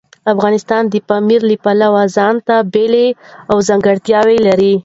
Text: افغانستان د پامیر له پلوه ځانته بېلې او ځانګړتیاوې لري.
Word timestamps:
افغانستان 0.33 0.83
د 0.87 0.95
پامیر 1.09 1.41
له 1.49 1.55
پلوه 1.63 2.03
ځانته 2.15 2.55
بېلې 2.73 3.07
او 3.51 3.57
ځانګړتیاوې 3.67 4.37
لري. 4.47 4.73